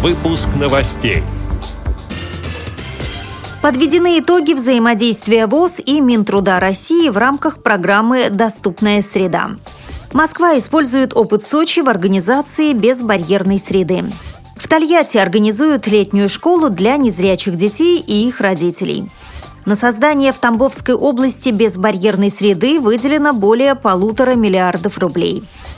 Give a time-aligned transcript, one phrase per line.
[0.00, 1.24] Выпуск новостей.
[3.60, 9.56] Подведены итоги взаимодействия ВОЗ и Минтруда России в рамках программы «Доступная среда».
[10.12, 14.04] Москва использует опыт Сочи в организации безбарьерной среды.
[14.54, 19.10] В Тольятти организуют летнюю школу для незрячих детей и их родителей.
[19.66, 25.42] На создание в Тамбовской области безбарьерной среды выделено более полутора миллиардов рублей.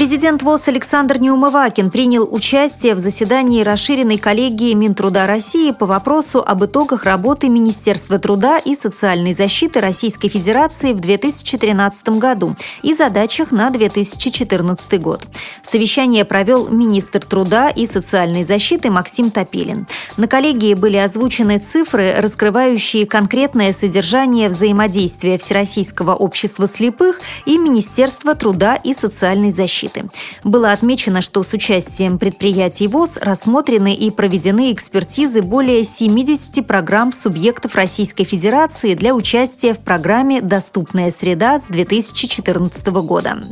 [0.00, 6.64] Президент ВОЗ Александр Неумывакин принял участие в заседании расширенной коллегии Минтруда России по вопросу об
[6.64, 13.68] итогах работы Министерства труда и социальной защиты Российской Федерации в 2013 году и задачах на
[13.68, 15.22] 2014 год.
[15.62, 19.86] Совещание провел министр труда и социальной защиты Максим Топилин.
[20.16, 28.76] На коллегии были озвучены цифры, раскрывающие конкретное содержание взаимодействия Всероссийского общества слепых и Министерства труда
[28.76, 30.08] и социальной защиты защиты.
[30.44, 37.74] Было отмечено, что с участием предприятий ВОЗ рассмотрены и проведены экспертизы более 70 программ субъектов
[37.74, 43.42] Российской Федерации для участия в программе «Доступная среда» с 2014 года.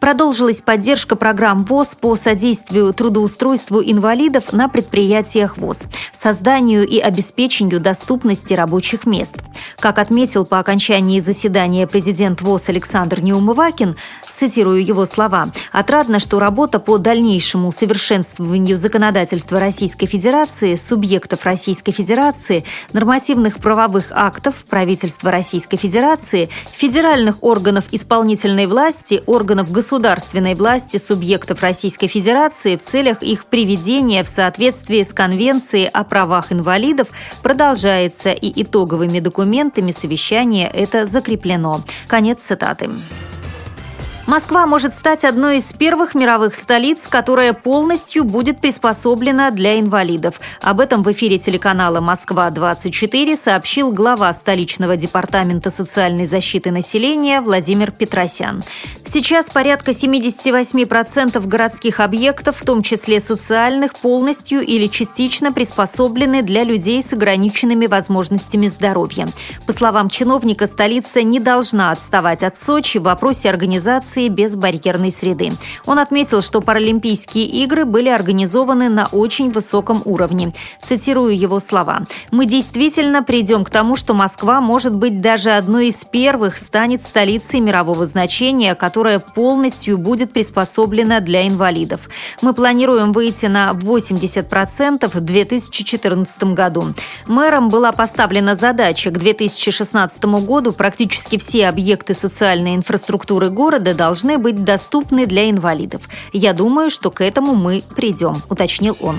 [0.00, 5.82] Продолжилась поддержка программ ВОЗ по содействию трудоустройству инвалидов на предприятиях ВОЗ,
[6.12, 9.34] созданию и обеспечению доступности рабочих мест.
[9.78, 13.96] Как отметил по окончании заседания президент ВОЗ Александр Неумывакин,
[14.34, 22.64] цитирую его слова, «Отрадно, что работа по дальнейшему совершенствованию законодательства Российской Федерации, субъектов Российской Федерации,
[22.92, 32.08] нормативных правовых актов правительства Российской Федерации, федеральных органов исполнительной власти, органов государственной власти субъектов Российской
[32.08, 37.08] Федерации в целях их приведения в соответствии с Конвенцией о правах инвалидов
[37.42, 39.43] продолжается и итоговыми документами
[39.92, 41.84] совещания это закреплено.
[42.06, 42.90] Конец цитаты.
[44.26, 50.40] Москва может стать одной из первых мировых столиц, которая полностью будет приспособлена для инвалидов.
[50.62, 58.64] Об этом в эфире телеканала «Москва-24» сообщил глава столичного департамента социальной защиты населения Владимир Петросян.
[59.04, 67.02] Сейчас порядка 78% городских объектов, в том числе социальных, полностью или частично приспособлены для людей
[67.02, 69.28] с ограниченными возможностями здоровья.
[69.66, 75.52] По словам чиновника, столица не должна отставать от Сочи в вопросе организации организации безбарьерной среды.
[75.86, 80.52] Он отметил, что Паралимпийские игры были организованы на очень высоком уровне.
[80.82, 82.02] Цитирую его слова.
[82.30, 87.60] «Мы действительно придем к тому, что Москва может быть даже одной из первых станет столицей
[87.60, 92.08] мирового значения, которая полностью будет приспособлена для инвалидов.
[92.40, 96.94] Мы планируем выйти на 80% в 2014 году.
[97.26, 104.64] Мэром была поставлена задача к 2016 году практически все объекты социальной инфраструктуры города должны быть
[104.64, 106.02] доступны для инвалидов.
[106.34, 109.16] Я думаю, что к этому мы придем, уточнил он.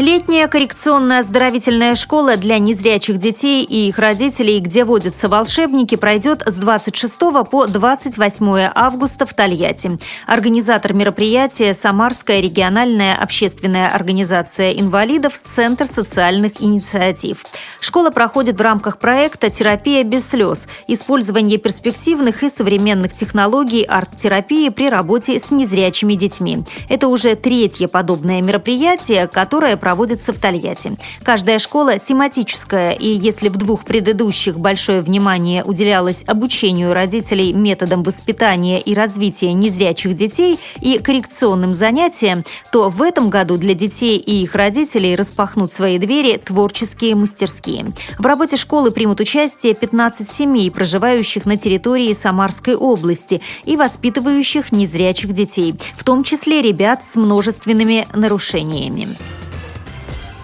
[0.00, 6.54] Летняя коррекционная оздоровительная школа для незрячих детей и их родителей, где водятся волшебники, пройдет с
[6.54, 7.18] 26
[7.50, 9.98] по 28 августа в Тольятти.
[10.26, 17.44] Организатор мероприятия– Самарская региональная общественная организация инвалидов «Центр социальных инициатив».
[17.78, 24.88] Школа проходит в рамках проекта «Терапия без слез»– использование перспективных и современных технологий арт-терапии при
[24.88, 26.64] работе с незрячими детьми.
[26.88, 30.96] Это уже третье подобное мероприятие, которое проходит проводится в Тольятти.
[31.24, 38.80] Каждая школа тематическая, и если в двух предыдущих большое внимание уделялось обучению родителей методам воспитания
[38.80, 44.54] и развития незрячих детей и коррекционным занятиям, то в этом году для детей и их
[44.54, 47.86] родителей распахнут свои двери творческие мастерские.
[48.16, 55.32] В работе школы примут участие 15 семей, проживающих на территории Самарской области и воспитывающих незрячих
[55.32, 59.16] детей, в том числе ребят с множественными нарушениями.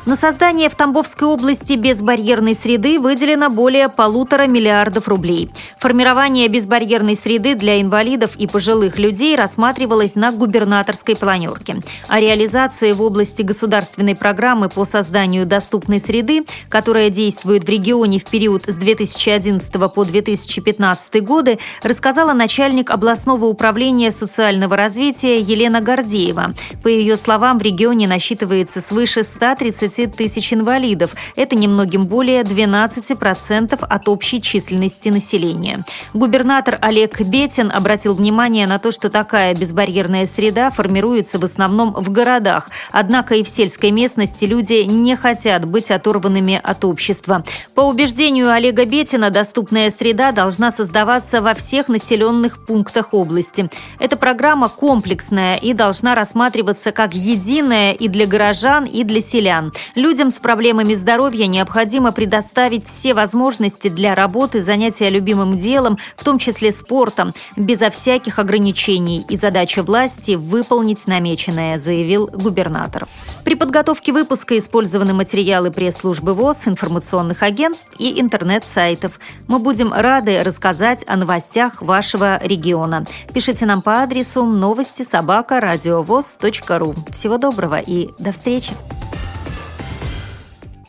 [0.06, 5.50] На создание в Тамбовской области безбарьерной среды выделено более полутора миллиардов рублей.
[5.81, 11.82] Формирование безбарьерной среды для инвалидов и пожилых людей рассматривалось на губернаторской планерке.
[12.06, 18.26] О реализации в области государственной программы по созданию доступной среды, которая действует в регионе в
[18.26, 26.55] период с 2011 по 2015 годы, рассказала начальник областного управления социального развития Елена Гордеева.
[26.85, 31.14] По ее словам, в регионе насчитывается свыше 130 15 тысяч инвалидов.
[31.37, 35.84] Это немногим более 12% от общей численности населения.
[36.12, 42.10] Губернатор Олег Бетин обратил внимание на то, что такая безбарьерная среда формируется в основном в
[42.10, 42.69] городах.
[42.93, 47.44] Однако и в сельской местности люди не хотят быть оторванными от общества.
[47.75, 53.70] По убеждению Олега Бетина, доступная среда должна создаваться во всех населенных пунктах области.
[53.99, 59.72] Эта программа комплексная и должна рассматриваться как единая и для горожан, и для селян.
[59.94, 66.38] Людям с проблемами здоровья необходимо предоставить все возможности для работы, занятия любимым делом, в том
[66.38, 69.25] числе спортом, безо всяких ограничений.
[69.29, 73.06] И задача власти– выполнить намеченное, заявил губернатор.
[73.44, 79.19] При подготовке выпуска использованы материалы пресс-службы ВОЗ, информационных агентств и интернет-сайтов.
[79.47, 83.06] Мы будем рады рассказать о новостях вашего региона.
[83.33, 86.94] Пишите нам по адресу новости собака ру.
[87.11, 88.73] Всего доброго и до встречи!